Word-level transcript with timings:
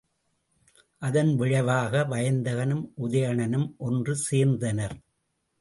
அதன் 1.01 1.35
விளைவாக 1.35 2.03
வயந்தகனும் 2.09 2.83
உதயணனும் 2.97 3.67
ஒன்று 3.77 4.15
சேர்ந்தனர். 4.31 4.97